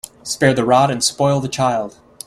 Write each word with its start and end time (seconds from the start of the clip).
Spare 0.23 0.55
the 0.55 0.65
rod 0.65 0.89
and 0.89 1.03
spoil 1.03 1.41
the 1.41 1.47
child. 1.47 1.99